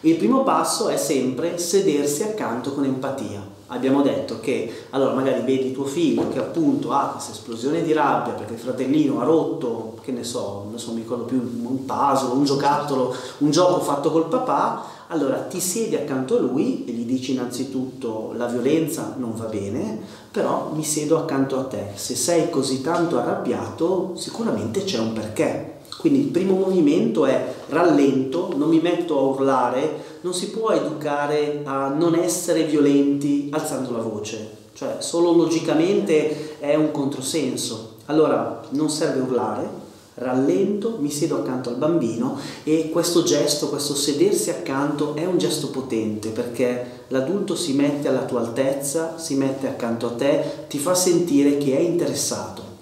Il 0.00 0.16
primo 0.16 0.44
passo 0.44 0.88
è 0.88 0.96
sempre 0.96 1.58
sedersi 1.58 2.22
accanto 2.22 2.72
con 2.72 2.84
empatia. 2.84 3.46
Abbiamo 3.66 4.00
detto 4.00 4.40
che 4.40 4.86
allora 4.90 5.12
magari 5.12 5.42
vedi 5.42 5.72
tuo 5.72 5.84
figlio 5.84 6.28
che 6.28 6.38
appunto 6.38 6.92
ha 6.92 7.08
questa 7.08 7.32
esplosione 7.32 7.82
di 7.82 7.92
rabbia 7.92 8.32
perché 8.32 8.54
il 8.54 8.58
fratellino 8.58 9.20
ha 9.20 9.24
rotto, 9.24 9.98
che 10.00 10.12
ne 10.12 10.24
so, 10.24 10.68
non 10.70 10.78
so, 10.78 10.92
mi 10.92 11.00
ricordo 11.00 11.24
più 11.24 11.36
un 11.38 11.84
puzzle, 11.84 12.32
un 12.32 12.44
giocattolo, 12.44 13.14
un 13.38 13.50
gioco 13.50 13.80
fatto 13.80 14.10
col 14.10 14.28
papà, 14.28 14.93
allora 15.08 15.36
ti 15.42 15.60
siedi 15.60 15.96
accanto 15.96 16.36
a 16.36 16.40
lui 16.40 16.84
e 16.86 16.92
gli 16.92 17.04
dici 17.04 17.32
innanzitutto 17.32 18.32
la 18.36 18.46
violenza 18.46 19.14
non 19.18 19.34
va 19.36 19.44
bene, 19.44 20.00
però 20.30 20.70
mi 20.74 20.82
siedo 20.82 21.18
accanto 21.18 21.58
a 21.58 21.64
te. 21.64 21.88
Se 21.94 22.14
sei 22.14 22.50
così 22.50 22.80
tanto 22.80 23.18
arrabbiato, 23.18 24.12
sicuramente 24.16 24.84
c'è 24.84 24.98
un 24.98 25.12
perché. 25.12 25.72
Quindi 25.98 26.20
il 26.20 26.26
primo 26.26 26.56
movimento 26.56 27.24
è 27.24 27.54
rallento, 27.68 28.52
non 28.56 28.68
mi 28.68 28.80
metto 28.80 29.18
a 29.18 29.22
urlare, 29.22 30.18
non 30.22 30.34
si 30.34 30.50
può 30.50 30.70
educare 30.70 31.60
a 31.64 31.88
non 31.88 32.14
essere 32.14 32.64
violenti 32.64 33.48
alzando 33.50 33.92
la 33.92 34.02
voce, 34.02 34.50
cioè 34.74 34.96
solo 34.98 35.32
logicamente 35.32 36.58
è 36.58 36.74
un 36.74 36.90
controsenso. 36.90 37.96
Allora 38.06 38.60
non 38.70 38.90
serve 38.90 39.20
urlare, 39.20 39.68
rallento, 40.14 40.98
mi 41.00 41.10
siedo 41.10 41.36
accanto 41.36 41.70
al 41.70 41.76
bambino 41.76 42.38
e 42.62 42.90
questo 42.90 43.22
gesto, 43.22 43.68
questo 43.68 43.94
sedersi 43.94 44.50
accanto 44.50 45.14
è 45.14 45.24
un 45.24 45.38
gesto 45.38 45.68
potente 45.68 46.30
perché 46.30 47.04
l'adulto 47.08 47.56
si 47.56 47.72
mette 47.72 48.08
alla 48.08 48.24
tua 48.24 48.40
altezza, 48.40 49.18
si 49.18 49.34
mette 49.34 49.66
accanto 49.66 50.06
a 50.06 50.12
te, 50.12 50.66
ti 50.68 50.78
fa 50.78 50.94
sentire 50.94 51.58
che 51.58 51.76
è 51.76 51.80
interessato 51.80 52.72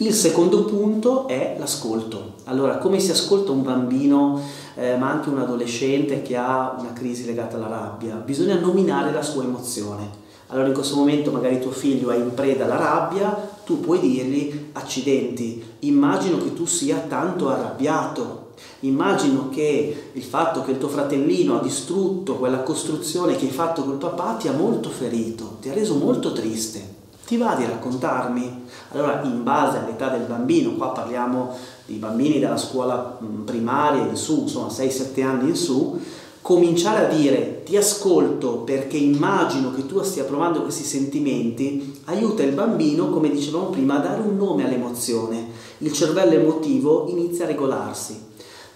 il 0.00 0.12
secondo 0.12 0.64
punto 0.66 1.26
è 1.26 1.56
l'ascolto. 1.58 2.34
Allora, 2.44 2.76
come 2.76 3.00
si 3.00 3.10
ascolta 3.10 3.52
un 3.52 3.62
bambino, 3.62 4.42
eh, 4.74 4.94
ma 4.96 5.10
anche 5.10 5.30
un 5.30 5.38
adolescente 5.38 6.20
che 6.20 6.36
ha 6.36 6.76
una 6.78 6.92
crisi 6.92 7.24
legata 7.24 7.56
alla 7.56 7.68
rabbia? 7.68 8.16
Bisogna 8.16 8.58
nominare 8.58 9.10
la 9.10 9.22
sua 9.22 9.44
emozione. 9.44 10.24
Allora 10.48 10.68
in 10.68 10.74
questo 10.74 10.96
momento 10.96 11.30
magari 11.30 11.60
tuo 11.60 11.70
figlio 11.70 12.10
è 12.10 12.16
in 12.16 12.34
preda 12.34 12.66
alla 12.66 12.76
rabbia, 12.76 13.34
tu 13.64 13.80
puoi 13.80 13.98
dirgli 13.98 14.68
accidenti, 14.72 15.64
immagino 15.86 16.38
che 16.38 16.54
tu 16.54 16.66
sia 16.66 16.98
tanto 17.08 17.48
arrabbiato, 17.48 18.52
immagino 18.80 19.48
che 19.48 20.10
il 20.12 20.22
fatto 20.22 20.62
che 20.62 20.72
il 20.72 20.78
tuo 20.78 20.88
fratellino 20.88 21.58
ha 21.58 21.62
distrutto 21.62 22.36
quella 22.36 22.62
costruzione 22.62 23.36
che 23.36 23.46
hai 23.46 23.52
fatto 23.52 23.84
col 23.84 23.96
papà 23.96 24.34
ti 24.34 24.48
ha 24.48 24.52
molto 24.52 24.88
ferito, 24.90 25.56
ti 25.60 25.68
ha 25.68 25.74
reso 25.74 25.94
molto 25.94 26.32
triste. 26.32 26.94
Ti 27.26 27.36
va 27.38 27.56
di 27.56 27.64
raccontarmi? 27.64 28.64
Allora, 28.92 29.20
in 29.24 29.42
base 29.42 29.78
all'età 29.78 30.10
del 30.10 30.26
bambino, 30.28 30.76
qua 30.76 30.90
parliamo 30.90 31.56
di 31.84 31.96
bambini 31.96 32.38
dalla 32.38 32.56
scuola 32.56 33.18
primaria 33.44 34.04
in 34.04 34.14
su, 34.14 34.42
insomma 34.42 34.68
6-7 34.68 35.24
anni 35.24 35.48
in 35.48 35.56
su, 35.56 36.00
cominciare 36.46 37.06
a 37.06 37.08
dire 37.08 37.64
ti 37.64 37.76
ascolto 37.76 38.58
perché 38.58 38.96
immagino 38.96 39.74
che 39.74 39.84
tu 39.84 40.00
stia 40.04 40.22
provando 40.22 40.62
questi 40.62 40.84
sentimenti, 40.84 42.02
aiuta 42.04 42.44
il 42.44 42.52
bambino, 42.52 43.10
come 43.10 43.30
dicevamo 43.30 43.70
prima, 43.70 43.96
a 43.96 44.06
dare 44.06 44.20
un 44.20 44.36
nome 44.36 44.64
all'emozione. 44.64 45.48
Il 45.78 45.92
cervello 45.92 46.34
emotivo 46.34 47.06
inizia 47.08 47.46
a 47.46 47.48
regolarsi. 47.48 48.22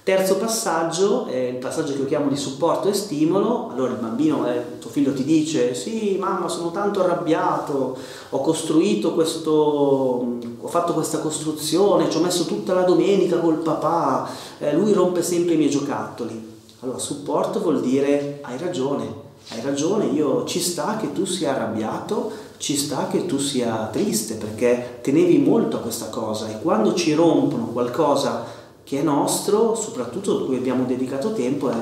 Terzo 0.02 0.38
passaggio, 0.38 1.26
è 1.26 1.36
il 1.36 1.58
passaggio 1.58 1.92
che 1.92 2.00
io 2.00 2.06
chiamo 2.06 2.28
di 2.28 2.36
supporto 2.36 2.88
e 2.88 2.92
stimolo. 2.92 3.68
Allora 3.70 3.92
il 3.92 3.98
bambino, 3.98 4.50
eh, 4.50 4.80
tuo 4.80 4.90
figlio 4.90 5.12
ti 5.12 5.22
dice: 5.22 5.72
Sì, 5.76 6.16
mamma, 6.18 6.48
sono 6.48 6.72
tanto 6.72 7.04
arrabbiato, 7.04 7.96
ho 8.30 8.40
costruito 8.40 9.14
questo, 9.14 9.52
ho 9.52 10.66
fatto 10.66 10.92
questa 10.92 11.18
costruzione, 11.18 12.10
ci 12.10 12.16
ho 12.16 12.20
messo 12.20 12.46
tutta 12.46 12.74
la 12.74 12.82
domenica 12.82 13.38
col 13.38 13.58
papà, 13.58 14.28
eh, 14.58 14.74
lui 14.74 14.92
rompe 14.92 15.22
sempre 15.22 15.54
i 15.54 15.56
miei 15.56 15.70
giocattoli. 15.70 16.58
Allora, 16.82 16.98
supporto 16.98 17.60
vuol 17.60 17.82
dire 17.82 18.38
hai 18.40 18.56
ragione, 18.56 19.04
hai 19.50 19.60
ragione, 19.60 20.06
io 20.06 20.44
ci 20.44 20.60
sta 20.60 20.96
che 20.96 21.12
tu 21.12 21.26
sia 21.26 21.54
arrabbiato, 21.54 22.30
ci 22.56 22.74
sta 22.74 23.06
che 23.06 23.26
tu 23.26 23.36
sia 23.36 23.90
triste 23.92 24.36
perché 24.36 25.00
tenevi 25.02 25.36
molto 25.36 25.76
a 25.76 25.80
questa 25.80 26.06
cosa 26.06 26.48
e 26.48 26.58
quando 26.62 26.94
ci 26.94 27.12
rompono 27.12 27.66
qualcosa 27.66 28.46
che 28.82 28.98
è 28.98 29.02
nostro, 29.02 29.74
soprattutto 29.74 30.46
cui 30.46 30.56
abbiamo 30.56 30.84
dedicato 30.84 31.34
tempo, 31.34 31.70
eh, 31.70 31.74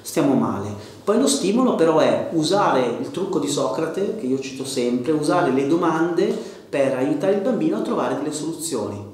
stiamo 0.00 0.32
male. 0.32 0.70
Poi 1.04 1.18
lo 1.18 1.26
stimolo 1.26 1.74
però 1.74 1.98
è 1.98 2.30
usare 2.32 2.96
il 2.98 3.10
trucco 3.10 3.38
di 3.38 3.48
Socrate, 3.48 4.16
che 4.16 4.24
io 4.24 4.40
cito 4.40 4.64
sempre, 4.64 5.12
usare 5.12 5.50
le 5.52 5.66
domande 5.66 6.26
per 6.26 6.94
aiutare 6.94 7.34
il 7.34 7.40
bambino 7.42 7.76
a 7.76 7.82
trovare 7.82 8.16
delle 8.16 8.32
soluzioni. 8.32 9.04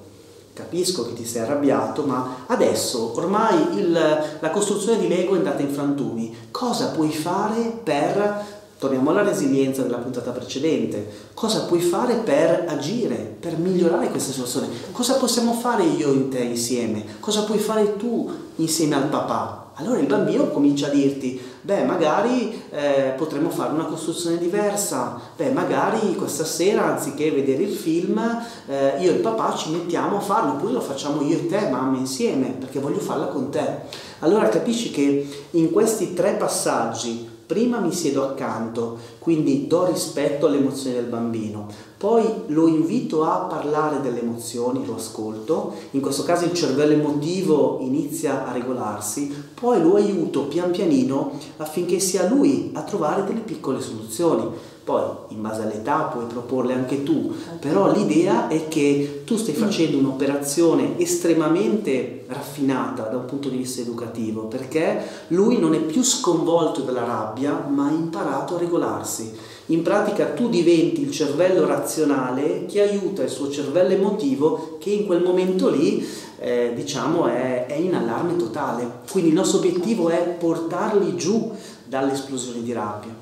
Capisco 0.55 1.07
che 1.07 1.15
ti 1.15 1.25
sei 1.25 1.43
arrabbiato, 1.43 2.05
ma 2.05 2.45
adesso 2.47 3.13
ormai 3.17 3.79
il, 3.79 3.93
la 4.39 4.51
costruzione 4.51 4.99
di 4.99 5.09
Lego 5.09 5.35
è 5.35 5.39
andata 5.39 5.63
in 5.63 5.73
frantumi. 5.73 6.37
Cosa 6.51 6.91
puoi 6.91 7.11
fare 7.11 7.81
per 7.83 8.61
Torniamo 8.83 9.11
alla 9.11 9.23
resilienza 9.23 9.83
della 9.83 9.99
puntata 9.99 10.33
precedente. 10.33 11.09
Cosa 11.35 11.67
puoi 11.67 11.81
fare 11.81 12.17
per 12.17 12.65
agire, 12.67 13.15
per 13.15 13.57
migliorare 13.57 14.11
questa 14.11 14.33
situazione? 14.33 14.67
Cosa 14.91 15.19
possiamo 15.19 15.53
fare 15.53 15.85
io 15.85 16.13
e 16.13 16.29
te 16.29 16.41
insieme? 16.41 17.05
Cosa 17.21 17.45
puoi 17.45 17.61
fare 17.61 17.97
tu 17.97 18.29
insieme 18.57 18.97
al 18.97 19.05
papà? 19.05 19.62
Allora 19.77 19.99
il 19.99 20.07
bambino 20.07 20.49
comincia 20.49 20.89
a 20.89 20.91
dirti, 20.91 21.41
beh 21.63 21.85
magari 21.85 22.63
eh, 22.71 23.15
potremmo 23.17 23.49
fare 23.49 23.73
una 23.73 23.87
costruzione 23.87 24.37
diversa, 24.37 25.19
beh 25.35 25.51
magari 25.51 26.15
questa 26.15 26.45
sera 26.45 26.85
anziché 26.85 27.31
vedere 27.31 27.63
il 27.63 27.75
film 27.75 28.19
eh, 28.67 28.99
io 28.99 29.11
e 29.11 29.15
il 29.15 29.21
papà 29.21 29.55
ci 29.55 29.71
mettiamo 29.71 30.19
a 30.19 30.21
farlo, 30.21 30.53
oppure 30.53 30.73
lo 30.73 30.81
facciamo 30.81 31.23
io 31.23 31.39
e 31.39 31.47
te, 31.47 31.69
mamma 31.71 31.97
insieme, 31.97 32.49
perché 32.59 32.81
voglio 32.81 33.01
farla 33.01 33.27
con 33.27 33.49
te. 33.51 33.81
Allora 34.19 34.49
capisci 34.51 34.91
che 34.91 35.47
in 35.53 35.71
questi 35.71 36.13
tre 36.13 36.33
passaggi 36.33 37.32
Prima 37.53 37.81
mi 37.81 37.93
siedo 37.93 38.27
accanto, 38.27 38.97
quindi 39.19 39.67
do 39.67 39.85
rispetto 39.85 40.47
alle 40.47 40.57
emozioni 40.57 40.97
del 40.97 41.05
bambino, 41.05 41.67
poi 41.99 42.25
lo 42.47 42.67
invito 42.67 43.25
a 43.25 43.41
parlare 43.41 44.01
delle 44.01 44.23
emozioni, 44.23 44.87
lo 44.87 44.95
ascolto, 44.95 45.75
in 45.91 46.01
questo 46.01 46.23
caso 46.23 46.47
il 46.47 46.55
cervello 46.55 46.95
emotivo 46.95 47.81
inizia 47.83 48.47
a 48.47 48.53
regolarsi, 48.53 49.51
poi 49.53 49.83
lo 49.83 49.97
aiuto 49.97 50.47
pian 50.47 50.71
pianino 50.71 51.33
affinché 51.59 52.01
sia 52.01 52.27
lui 52.27 52.71
a 52.73 52.85
trovare 52.85 53.23
delle 53.25 53.41
piccole 53.41 53.83
soluzioni. 53.83 54.49
Poi, 54.85 55.03
in 55.29 55.41
base 55.41 55.63
all'età, 55.63 56.11
puoi 56.13 56.25
proporle 56.27 56.75
anche 56.75 57.05
tu, 57.05 57.33
però 57.61 57.93
l'idea 57.93 58.49
è 58.49 58.67
che 58.67 59.23
tu 59.25 59.37
stai 59.37 59.55
facendo 59.55 59.97
un'operazione 59.99 60.99
estremamente 60.99 62.25
raffinata 62.27 63.05
da 63.05 63.19
un 63.19 63.27
punto 63.27 63.49
di 63.49 63.59
vista 63.59 63.81
educativo, 63.81 64.43
perché 64.43 65.07
lui 65.29 65.59
non 65.59 65.75
è 65.75 65.79
più 65.79 66.03
sconvolto 66.03 66.81
dalla 66.81 67.05
rabbia, 67.05 67.65
ma 67.69 67.87
ha 67.87 67.93
imparato 67.93 68.57
a 68.57 68.59
regolarsi. 68.59 69.33
In 69.67 69.83
pratica 69.83 70.31
tu 70.31 70.49
diventi 70.49 71.03
il 71.03 71.13
cervello 71.13 71.65
razionale 71.65 72.67
che 72.67 72.83
aiuta 72.83 73.23
il 73.23 73.31
suo 73.31 73.51
cervello 73.51 73.95
emotivo 73.95 74.79
che 74.81 74.91
in 74.91 75.07
quel 75.07 75.23
momento 75.23 75.71
lì 75.71 76.05
eh, 76.41 76.73
diciamo 76.75 77.27
è, 77.27 77.67
è 77.67 77.75
in 77.75 77.95
allarme 77.95 78.35
totale. 78.35 78.91
Quindi 79.09 79.29
il 79.31 79.37
nostro 79.37 79.59
obiettivo 79.59 80.09
è 80.09 80.37
portarli 80.39 81.17
giù 81.17 81.53
dall'esplosione 81.87 82.63
di 82.63 82.73
rabbia. 82.73 83.22